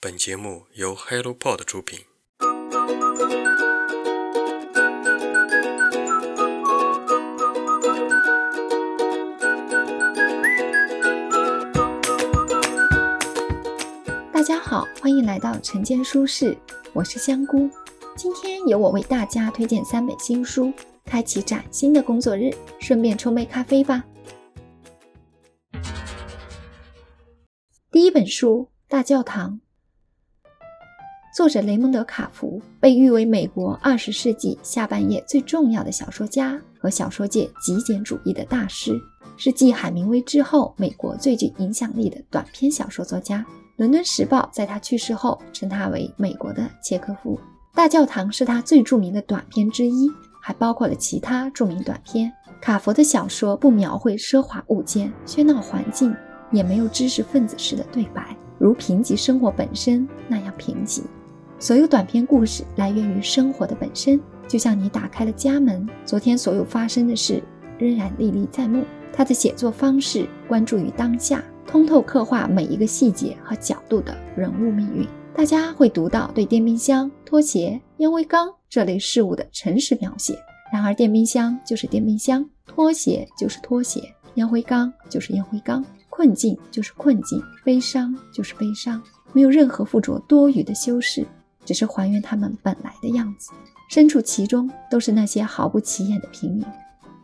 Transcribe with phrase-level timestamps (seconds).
[0.00, 1.98] 本节目由 HelloPod 出品。
[14.32, 16.56] 大家好，欢迎来到晨间书室，
[16.92, 17.68] 我是香菇。
[18.16, 20.72] 今天由我为大家推荐三本新书，
[21.04, 24.04] 开启崭新的工作日，顺便冲杯咖啡吧。
[27.90, 29.54] 第一本书《大教堂》，
[31.38, 39.00] 作者雷蒙德·卡福被誉为美国二十世纪下半叶最重要的小说家和小说界极简主义的大师，
[39.36, 43.38] 是继海明威之后美国最具影响力的短篇小说作家。
[43.76, 47.36] 《伦敦时报》在他去世后称他为美国的契诃夫。
[47.72, 50.10] 《大教堂》是他最著名的短篇之一，
[50.42, 52.32] 还包括了其他著名短篇。
[52.60, 56.12] 卡佛的小说不描绘奢华物件、喧闹环境。
[56.50, 61.02] 也没有知识分子式的对白，如贫瘠生活本身那样贫瘠。
[61.60, 67.42] 所有短篇故事来源于生活的本身，就像你打开了家门，昨天所有发生的事
[67.78, 68.84] 仍然历历在目。
[69.12, 75.04] 他的写作方式关注于当下，通透刻画每一个细节和角度的人物命运。
[75.34, 80.38] 大家会读到对电冰箱、拖鞋、烟灰缸这类事物的诚实描写。
[80.72, 84.00] 然而，电冰箱就是电冰箱，拖鞋就是拖鞋，
[84.34, 85.84] 烟灰缸就是烟灰缸。
[86.08, 89.00] 困境就是困境，悲伤就是悲伤，
[89.32, 91.24] 没有任何附着多余的修饰，
[91.68, 93.50] 只是还原他们本来的样子。
[93.90, 96.64] 身处其中，都是那些毫不起眼的平民。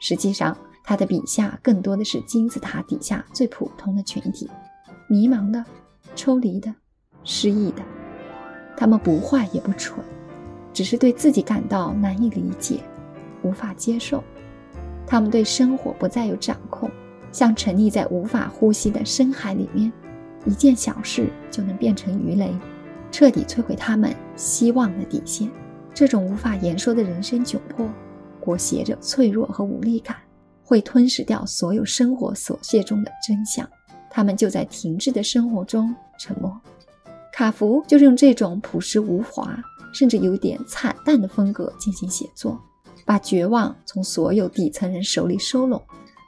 [0.00, 4.50] 实际上，他的笔下更多的是金字塔底下最普通的群体，
[5.06, 5.64] 迷茫的、
[6.16, 6.74] 抽离的、
[7.22, 7.84] 失意的。
[8.76, 10.04] 他们不坏也不蠢，
[10.72, 12.80] 只是对自己感到难以理解，
[13.42, 14.24] 无法接受。
[15.06, 16.90] 他们对生活不再有掌控。
[17.30, 19.90] 像沉溺在无法呼吸的深海里面，
[20.44, 22.52] 一件小事就能变成鱼雷，
[23.12, 25.48] 彻底摧毁他们希望的底线。
[25.94, 27.88] 这种无法言说的人生窘迫，
[28.40, 30.16] 裹挟着脆弱和无力感，
[30.64, 33.68] 会吞噬掉所有生活琐屑中的真相。
[34.10, 36.58] 他们就在停滞的生活中沉默。
[37.32, 39.62] 卡福就是用这种朴实无华，
[39.92, 42.58] 甚至有点惨淡的风格进行写作，
[43.04, 45.80] 把绝望从所有底层人手里收拢。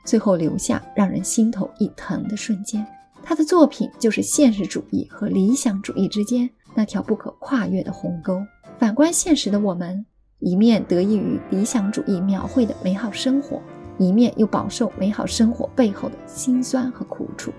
[0.05, 2.87] 最后留下让人心头一疼的瞬间。
[3.23, 8.43] 他的作品就是现实主义和理想主义之间那条不可跨越的鸿沟。
[8.79, 10.05] 反观现实的我们，
[10.41, 13.63] 一面得益于理想主义描绘的美好生活，
[13.99, 17.53] 一面又饱受美好生活背后的辛酸和苦楚。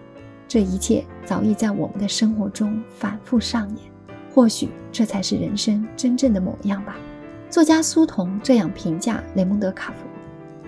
[0.48, 3.78] 这一切早已在我们的生活中反复上演。
[4.34, 6.98] 或许这才是人生真正的模样吧。
[7.50, 10.06] 作家苏童这样评价雷蒙德·卡夫。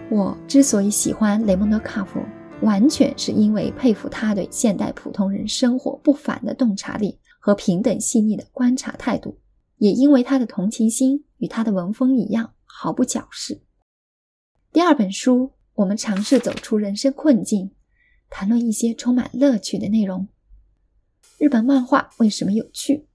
[0.09, 2.21] 我之所以喜欢雷蒙德·卡夫，
[2.61, 9.39] 完全是因为佩服他对现代普通人生活不凡的洞察力和平等细腻的观察态度，
[9.77, 13.61] 也因为他的同情心与他的文风一样毫不矫饰。
[14.73, 17.71] 第二本书，我们尝试走出人生困境，
[18.29, 20.27] 谈论一些充满乐趣的内容。
[21.37, 23.07] 日本漫画为什么有趣？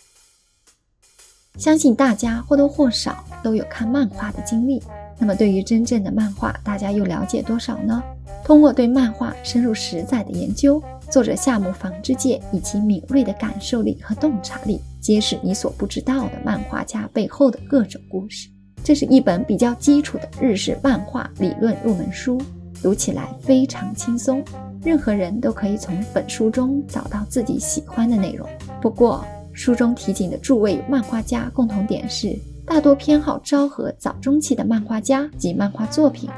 [1.59, 4.83] 相信大家或多或少都有看漫画的经历。
[5.19, 8.03] 那么，对于真正的漫画，大家又了解多少呢？
[8.45, 18.49] 通过对漫画深入实在的研究，作者夏目房之介以其敏锐的感受力和洞察力，揭示你所不知道的漫画家背后的各种故事。
[18.85, 22.41] 这是一本比较基础的日式漫画理论入门书，
[22.83, 24.43] 读起来非常轻松，
[24.83, 28.49] 任何人都可以从本书中找到自己喜欢的内容。
[28.81, 32.39] 不过，书中提醒的诸位漫画家共同点是。
[32.65, 36.31] 大多偏好昭和早中期的漫画家及漫画作品，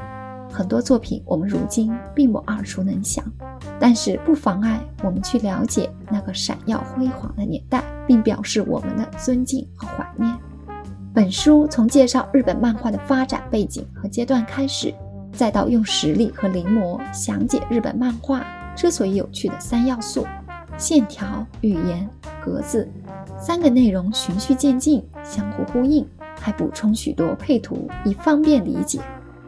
[0.55, 3.21] 很多作品我们如今并不耳熟能详，
[3.77, 10.33] 但是不妨碍我们去了解那个闪耀辉煌的年代，并表示我们的尊敬和怀念。
[11.13, 14.93] 本书从介绍日本漫画的发展背景和阶段开始，
[15.33, 18.45] 再到用实例和临摹详解日本漫画
[18.77, 20.25] 之所以有趣的三要素：
[20.77, 22.09] 线条、语言、
[22.41, 22.89] 格子，
[23.37, 26.07] 三个内容循序渐进，相互呼应。
[26.39, 28.99] 还补充许多配图，以方便理解。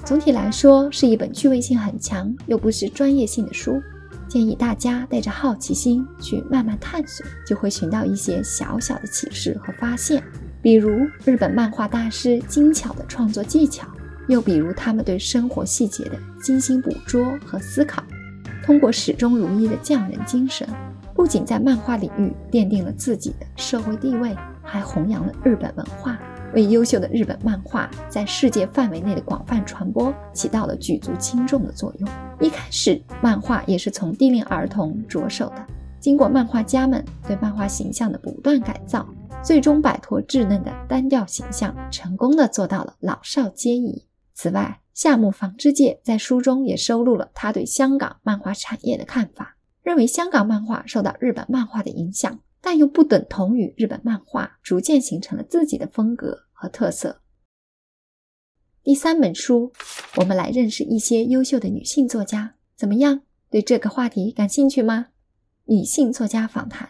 [0.08, 3.78] 总体来说，是一本趣味性很强又不失专业性的书。
[4.26, 10.24] 建议大家带着好奇心去慢慢探索，就会寻到一些小小的启示和发现。
[10.62, 13.86] 比如日本漫画大师精巧的创作技巧，
[14.30, 18.02] 又比如他们对生活细节的精心捕捉和思考。
[18.64, 20.66] 通过始终如一的匠人精神，
[21.14, 24.34] 不仅在漫画领域奠定了自己的社会地位，
[24.64, 26.18] 还弘扬了日本文化。
[26.54, 32.10] 为优秀的日本漫画在世界范围内的广泛传播起到了举足轻重的作用。
[32.40, 35.68] 一开始，漫画也是从低龄儿童着手的，
[36.00, 39.08] 经过漫画家们对漫画形象的不断改造，
[39.44, 44.08] 最终摆脱稚嫩的单调形象，成功的做到了老少皆宜。
[44.34, 57.22] 此外，夏目房之介在书中也收录了他对香港漫画产业的看法，认为香港漫画受到日本漫画的影响，但又不等同于日本漫画，逐渐形成了自己的风格和特色。
[58.84, 59.72] 第三本书，
[60.16, 63.22] 我们来认识一些优秀的女性作家，怎么样？
[63.50, 65.08] 对这个话题感兴趣吗？
[65.66, 66.90] 女性作家访谈。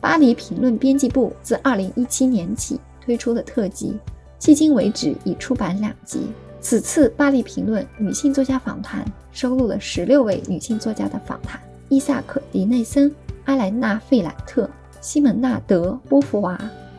[0.00, 3.96] 巴黎评论编辑部自二零一七年起推出的特辑，
[4.40, 6.28] 迄今为止已出版两集。
[6.60, 13.14] 此次巴黎评论女性作家访谈收录了十六位女性作家的访谈：伊萨克·迪内森、
[13.46, 14.68] 阿莱娜·费兰特、
[15.00, 16.58] 西蒙娜·德·波伏娃、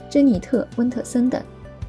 [0.10, 1.42] 珍妮特·温特森等。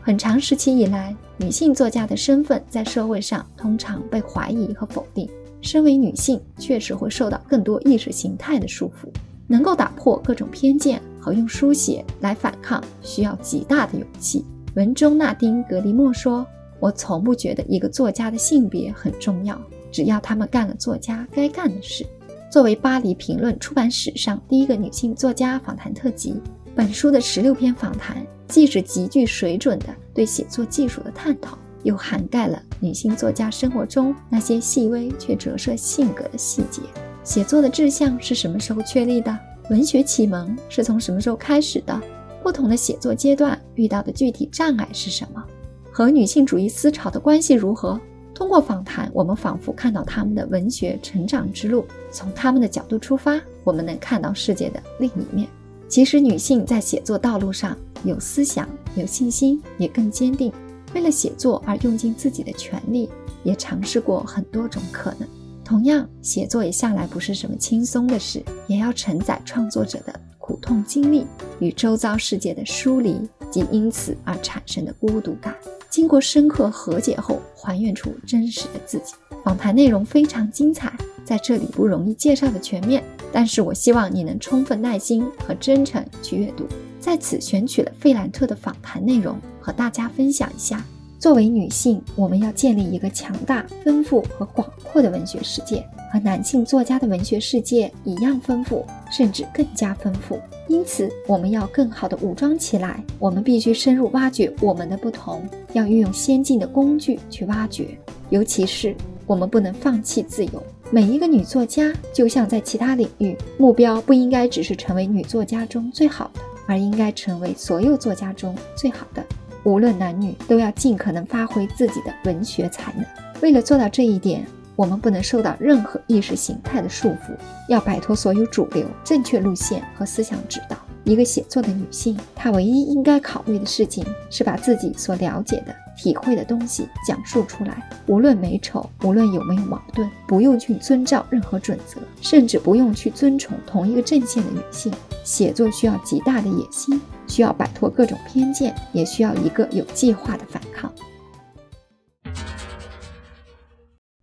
[0.03, 5.29] 很长时期以来，女性作家的身份在社会上通常被怀疑和否定。
[5.61, 9.09] 身为女性，确实会受到更多意识形态的束缚。
[9.47, 14.45] 能够打破各种偏见和用书写来反抗，需要极大的勇气。
[14.75, 16.47] 文中纳丁·格里莫说
[16.81, 19.61] ：“我从不觉得一个作家的性别很重要，
[19.93, 22.05] 只要他们干了作家该干的事。”
[22.51, 26.35] 作为巴黎评论出版史上第一个女性作家访谈特辑，
[26.75, 28.27] 本书的十六篇访谈。
[28.49, 36.81] 既是极具水准的对写作技术的探讨，又涵盖了女性作家生活中那些细微却折射性格的细节。
[37.23, 39.39] 写作的志向是什么时候确立的？
[39.69, 42.01] 文学启蒙是从什么时候开始的？
[42.43, 45.45] 不同的写作阶段遇到的具体障碍是什么？
[45.93, 48.01] 和女性主义思潮的关系如何？
[48.39, 51.85] 通过访谈，我们仿佛看到他们的文学成长之路。
[52.13, 55.49] 从他们的角度出发，我们能看到世界的另一面。
[55.89, 60.53] 其实，女性在写作道路上有思想、有信心，也更坚定。
[60.95, 63.11] 为了写作而用尽自己的全力，
[63.43, 65.29] 也尝试过很多种可能。
[65.65, 71.27] 同样，写作也向来不是什么轻松的事，也要承载创作者的苦痛经历
[71.59, 75.53] 与周遭世界的疏离及因此而产生的孤独感。
[75.91, 79.15] 经过深刻和解后，还原出真实的自己。
[79.45, 80.93] 访谈内容非常精彩，
[81.25, 83.03] 在这里不容易介绍的全面。
[83.33, 86.67] 但是我希望你能充分耐心和真诚去阅读，
[87.01, 90.85] 在此选取了费兰特的访谈内容和大家分享一下。
[91.19, 100.39] 作为女性，我们要建立一个强大、丰富和广阔的文学世界，和男性作家的文学世界一样丰富，甚至更加丰富。
[100.69, 103.03] 因此，我们要更好的武装起来。
[103.19, 105.43] 我们必须深入挖掘我们的不同，
[105.73, 107.89] 要运用先进的工具去挖掘。
[108.31, 108.95] 尤其是，
[109.27, 110.63] 我们不能放弃自由。
[110.89, 119.25] 每一个女作家，就像在其他领域，目标不应该只是成为女作家中最好的，而应该成为所有作家中最好的。
[119.65, 123.05] 无论男女，都要尽可能发挥自己的文学才能。
[123.43, 124.47] 为了做到这一点，
[124.77, 127.37] 我们不能受到任何意识形态的束缚，
[127.69, 130.77] 要摆脱所有主流、正确路线和思想指导。
[131.05, 137.89] 一个写作的女性，她唯一应该考虑的事情是把自己所了解的、体会的东西讲述出来。
[138.07, 144.93] 无论美丑，无论有没有矛盾，不用去遵照任何准则，甚至不用去遵从同一个阵线的女性。
[145.25, 150.93] 写作需要极大的野心，需要摆脱各种偏见，也需要一个有计划的反抗。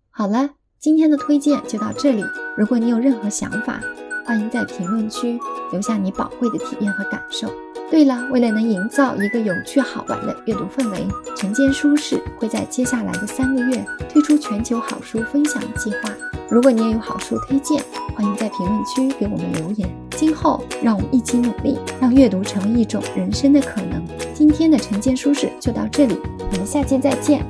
[0.10, 0.50] 好了，
[0.80, 2.24] 今天的推荐就到这里。
[2.58, 3.80] 如果你有任何想法，
[4.26, 5.40] 欢迎在评论区
[5.72, 7.48] 留下你宝贵的体验和感受。
[7.90, 16.12] 对了，为了能营造一个有趣好玩的阅读氛围，晨间书室会在接下来的三个月推出全球好书分享计划。
[16.50, 17.82] 如果你也有好书推荐，
[18.14, 19.90] 欢迎在评论区给我们留言。
[20.12, 24.04] 今后，让我们一起努力，让阅读成为一种人生的可能。
[24.34, 26.18] 今天的晨间书室就到这里，
[26.52, 27.46] 我们下期再见。